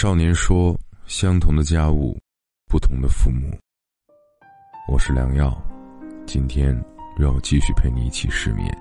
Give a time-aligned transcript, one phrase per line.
[0.00, 2.16] 少年说：“相同的家务，
[2.68, 3.50] 不同的父母。”
[4.88, 5.60] 我是良药，
[6.24, 6.72] 今天
[7.18, 8.72] 让我继续陪你一起失眠。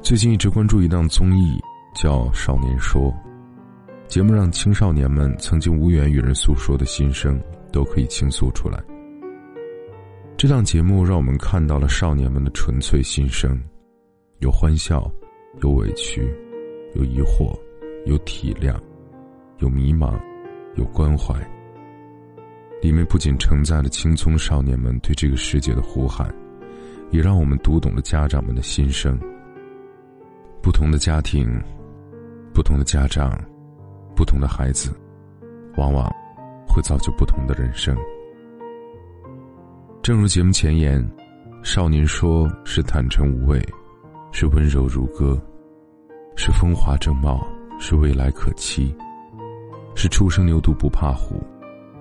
[0.00, 1.60] 最近一直关注一档综艺，
[1.92, 3.12] 叫《少年说》，
[4.06, 7.42] 节目让青少年们曾经无缘与人诉说的心声
[7.72, 8.80] 都可以倾诉出来。
[10.36, 13.60] 这档节目让我们看到了少年们的纯粹心声，
[14.38, 15.10] 有欢笑，
[15.62, 16.32] 有委屈，
[16.94, 17.58] 有疑惑，
[18.06, 18.72] 有体谅。
[19.60, 20.18] 有迷茫，
[20.74, 21.34] 有关怀。
[22.82, 26.34] 里面不仅承载了青葱少年们对这个世界的呼喊，
[27.10, 29.18] 也让我们读懂了家长们的心声。
[30.62, 31.46] 不同的家庭，
[32.54, 33.38] 不同的家长，
[34.16, 34.90] 不同的孩子，
[35.76, 36.10] 往往
[36.66, 37.94] 会造就不同的人生。
[40.02, 41.06] 正如节目前言，
[41.62, 43.62] 少年说是坦诚无畏，
[44.32, 45.38] 是温柔如歌，
[46.34, 47.46] 是风华正茂，
[47.78, 48.94] 是未来可期。
[49.94, 51.42] 是初生牛犊不怕虎，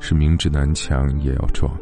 [0.00, 1.72] 是明知南墙也要撞。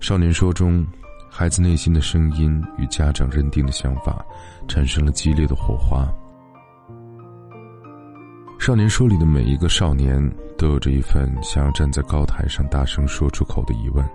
[0.00, 0.86] 少年说中，
[1.30, 4.24] 孩子内心的声音与家长认定的想法，
[4.68, 6.06] 产生了激烈的火花。
[8.58, 10.20] 少年说里的每一个少年，
[10.58, 14.06] 都有着一份想要站在高台上大声说出口的疑问，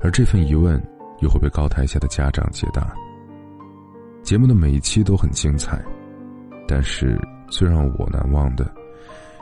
[0.00, 0.82] 而这份疑问，
[1.20, 2.94] 又会被高台下的家长解答。
[4.22, 5.80] 节目的每一期都很精彩，
[6.66, 8.72] 但是最让我难忘的。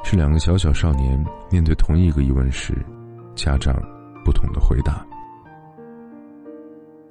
[0.09, 1.19] 是两个小小少年
[1.51, 2.73] 面对同一个疑问时，
[3.35, 3.75] 家长
[4.25, 5.05] 不同的回答。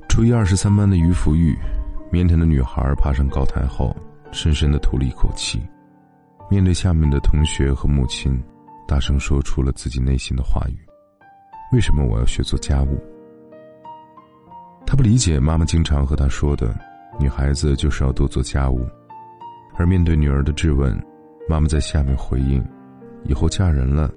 [0.07, 1.53] 初一二十三班的于福玉，
[2.09, 3.93] 腼腆的女孩爬上高台后，
[4.31, 5.61] 深深的吐了一口气，
[6.49, 8.41] 面对下面的同学和母亲，
[8.87, 10.77] 大声说出了自己内心的话语
[11.73, 12.97] ：“为什么我要学做家务？”
[14.87, 16.73] 他不理解妈妈经常和他说的
[17.19, 18.87] ：“女孩子就是要多做家务。”
[19.75, 20.97] 而面对女儿的质问，
[21.49, 22.65] 妈妈在下面回应。
[23.27, 24.11] 以后嫁人了，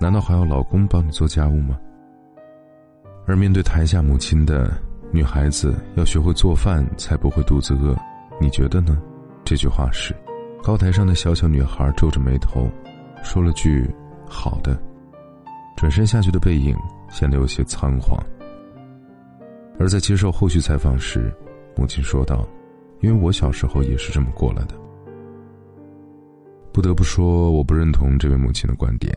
[0.00, 1.78] 难道还要老公帮你做家务吗？
[3.26, 4.72] 而面对台下母亲的
[5.12, 7.96] “女孩子要学会做饭，才不会肚子饿”，
[8.40, 9.00] 你觉得呢？
[9.44, 10.14] 这句话是，
[10.62, 12.68] 高台上的小小女孩皱着眉头，
[13.22, 13.88] 说了句
[14.26, 14.80] “好的”，
[15.76, 16.76] 转身下去的背影
[17.10, 18.20] 显得有些仓皇。
[19.78, 21.32] 而在接受后续采访时，
[21.76, 22.46] 母亲说道
[23.00, 24.74] ：“因为我小时候也是这么过来的。”
[26.72, 29.14] 不得不说，我不认同这位母亲的观点，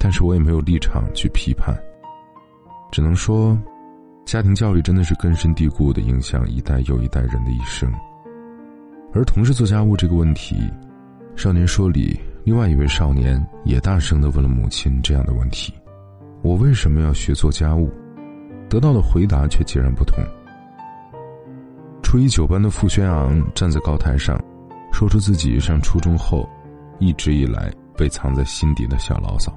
[0.00, 1.78] 但是我也没有立场去批判。
[2.90, 3.58] 只能说，
[4.24, 7.92] 家庭教育真的是根深蒂固的影响一代又一代人的一生。
[9.12, 10.56] 而同事做家务这个问题，
[11.36, 15.74] 少年说里另外一位少年也大声的问了母亲这样的问题
[16.40, 17.92] ：“我为什么要学做家务？”
[18.70, 20.24] 得到的回答却截然不同。
[22.02, 24.42] 初一九班的傅轩昂站在高台上，
[24.90, 26.48] 说出自己上初中后。
[27.02, 29.52] 一直以来被藏在心底的小牢骚，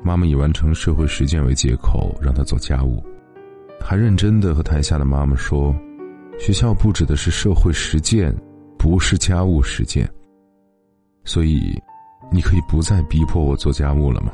[0.00, 3.04] 妈妈以完成社会实践为借口让他做家务，
[3.80, 5.74] 还认真的和台下的妈妈说
[6.38, 8.32] ：“学校布置的是社会实践，
[8.78, 10.08] 不是家务实践。
[11.24, 11.76] 所以，
[12.30, 14.30] 你可以不再逼迫我做家务了吗？”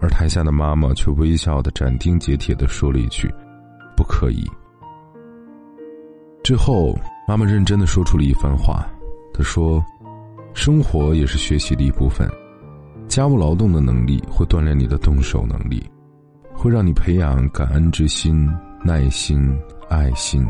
[0.00, 3.28] 而台下的妈妈却微笑的斩钉截铁的说了一句
[3.96, 4.48] ：“不可以。”
[6.44, 6.96] 之后，
[7.26, 8.88] 妈妈认真的说出了一番话，
[9.34, 9.84] 她说。
[10.58, 12.28] 生活也是学习的一部分，
[13.06, 15.88] 家务劳动的能力会锻炼你的动手能力，
[16.52, 18.50] 会让你培养感恩之心、
[18.82, 19.56] 耐心、
[19.88, 20.44] 爱心，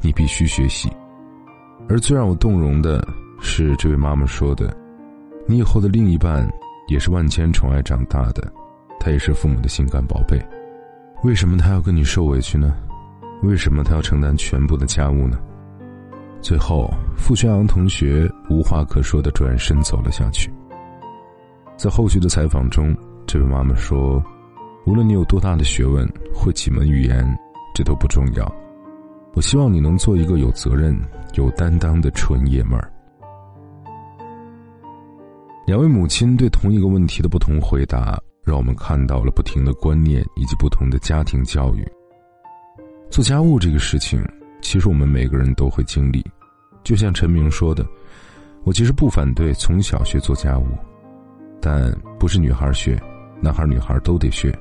[0.00, 0.90] 你必须学习。
[1.86, 3.06] 而最让我动容的
[3.38, 4.74] 是，这位妈妈说的
[5.46, 6.50] ：“你以后的另一半
[6.88, 8.50] 也是万千宠爱长大的，
[8.98, 10.42] 他也是父母的心肝宝贝，
[11.24, 12.74] 为什么他要跟你受委屈呢？
[13.42, 15.38] 为什么他要承担全部的家务呢？”
[16.46, 20.48] 最后，傅轩昂同学无话可说的转身走了下去。
[21.76, 22.96] 在后续的采访中，
[23.26, 24.22] 这位妈妈说
[24.86, 27.26] ：“无论你有多大的学问，会几门语言，
[27.74, 28.46] 这都不重要。
[29.34, 30.96] 我希望你能做一个有责任、
[31.34, 32.92] 有担当的纯爷们儿。”
[35.66, 41.84] 两位母亲对同一个问题的不同回答，让我们看到了不同的观念以及不同的家庭教育。
[43.10, 44.24] 做家务这个事情。
[44.66, 46.26] 其实我们每个人都会经历，
[46.82, 47.86] 就像陈明说的
[48.66, 50.66] ：“我其实不反对从小学做家务，
[51.60, 53.00] 但不是女孩学，
[53.40, 54.52] 男孩女孩都得学。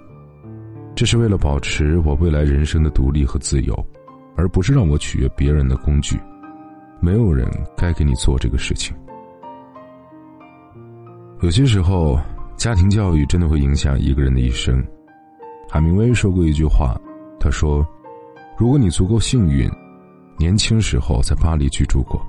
[0.96, 3.76] 这是为了保持我未来人生的独立和自由，
[4.36, 6.20] 而不是让我取悦别人的工具。
[7.00, 8.96] 没有人该给你做这个事情。
[11.42, 12.20] 有些时候，
[12.56, 14.86] 家庭教育真的会影响一个人的一生。
[15.68, 16.96] 海明威说过一句话，
[17.40, 17.84] 他说
[18.56, 19.68] ：“如果你足够幸运。”
[20.38, 22.22] 年轻时候在巴黎居住过，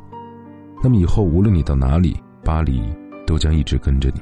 [0.82, 2.82] 那么以后无论你到哪里，巴黎
[3.26, 4.20] 都将一直跟着你。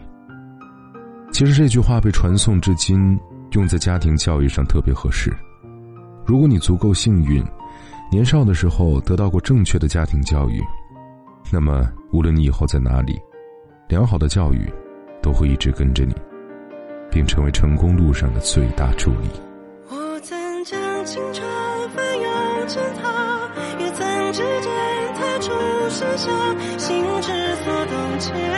[1.30, 3.18] 其实这句话被传颂至今，
[3.52, 5.32] 用在家庭教育上特别合适。
[6.24, 7.44] 如果你足够幸运，
[8.10, 10.62] 年少的时候得到过正确的家庭教育，
[11.52, 13.20] 那么无论你以后在哪里，
[13.88, 14.72] 良好的教育
[15.20, 16.14] 都会一直跟着你，
[17.10, 19.28] 并成为成功路上的最大助力。
[19.90, 21.20] 我曾将青
[24.44, 24.70] 时间
[25.14, 25.50] 它注
[25.88, 26.28] 视下
[26.76, 27.32] 心之
[27.64, 28.53] 所动情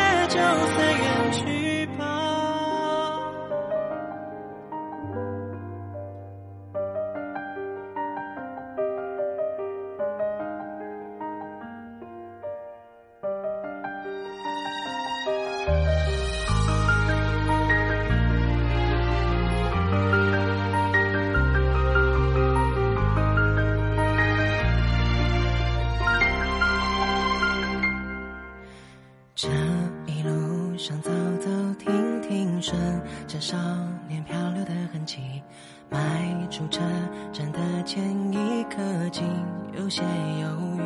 [38.77, 39.25] 刻，竟
[39.73, 40.83] 有些犹豫。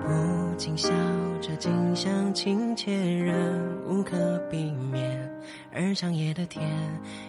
[0.00, 0.88] 不禁笑
[1.40, 3.36] 着，近乡情怯，仍
[3.86, 5.28] 无可避免。
[5.74, 6.64] 而长夜的天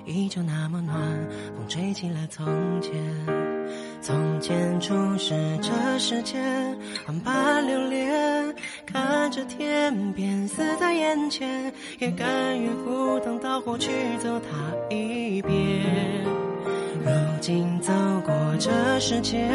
[0.06, 0.96] 依旧那么暖，
[1.58, 2.46] 风吹起了从
[2.82, 2.94] 前。
[4.02, 6.78] 从前初识这世间，
[7.08, 16.49] 万般流连，看着天边死在眼前，也甘愿赴汤蹈火去走它一遍。
[17.04, 17.12] 如
[17.42, 17.92] 今走
[18.26, 18.70] 过这
[19.00, 19.50] 世间，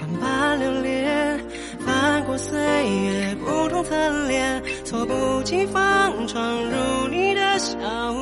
[0.00, 1.40] 万般流连，
[1.84, 3.96] 翻过岁月不同侧
[4.28, 7.76] 脸，措不及防闯入你的笑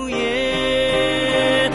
[0.09, 1.73] 颜。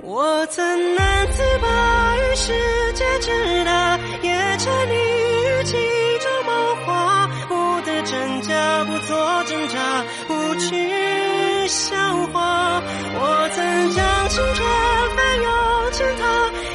[0.00, 0.64] 我怎
[0.94, 2.52] 难自拔于世？
[2.94, 5.72] 界之大，也沉溺于其
[6.18, 11.96] 中梦话，不得真假，不做挣扎，不去笑
[12.32, 12.82] 话。
[13.14, 14.68] 我曾将青春，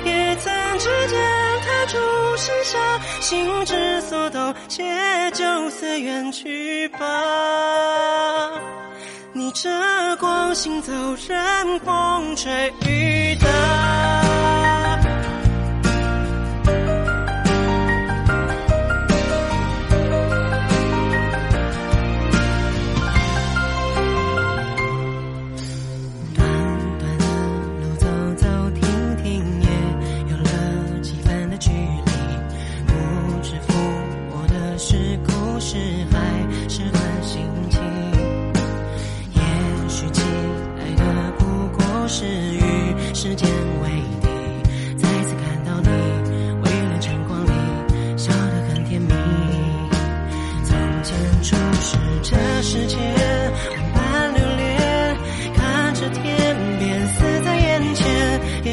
[0.07, 1.19] 也曾指尖
[1.65, 1.97] 弹出
[2.37, 2.77] 盛夏，
[3.21, 4.83] 心之所动，且
[5.33, 8.49] 就随缘去吧。
[9.33, 9.69] 逆着
[10.17, 10.91] 光行走，
[11.27, 13.47] 任风吹雨打。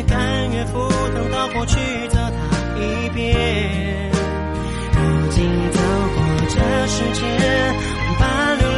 [0.02, 1.76] 甘愿赴汤蹈火去
[2.08, 4.11] 走它一遍
[4.93, 5.81] 如今走
[6.14, 6.19] 过
[6.49, 7.23] 这世间
[8.08, 8.73] 万般流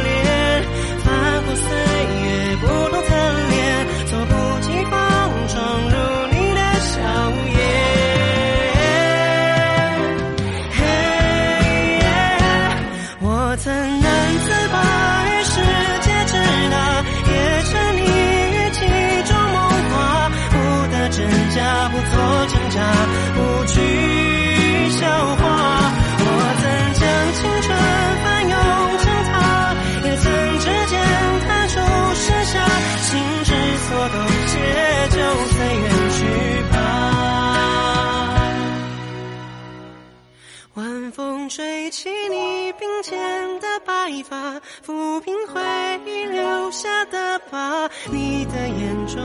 [44.07, 45.59] 白发，抚平回
[46.05, 49.21] 忆留下的疤，你的眼中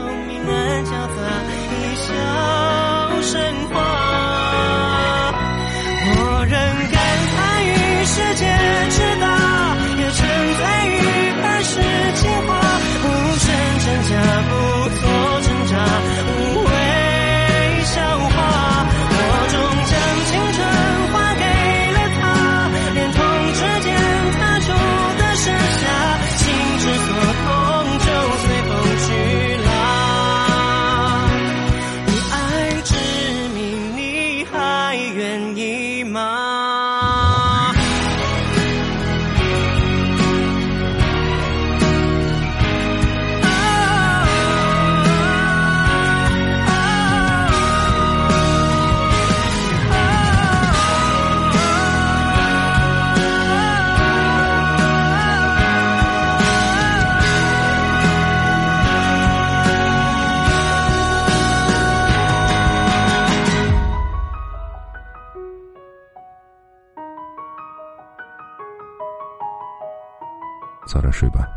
[71.13, 71.47] 睡吧，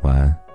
[0.00, 0.45] 晚安。